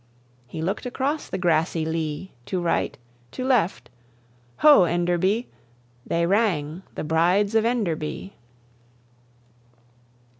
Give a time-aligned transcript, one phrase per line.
[0.47, 2.97] He looked across the grassy lea, To right,
[3.33, 3.91] to left,
[4.65, 5.47] "Ho, Enderby!"
[6.07, 8.33] They rang "The Brides of Enderby!"